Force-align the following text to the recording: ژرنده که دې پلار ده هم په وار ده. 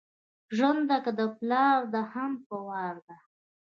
ژرنده 0.57 0.97
که 1.05 1.11
دې 1.17 1.27
پلار 1.37 1.79
ده 1.93 2.01
هم 2.13 2.31
په 2.47 2.55
وار 2.67 2.95
ده. 3.07 3.15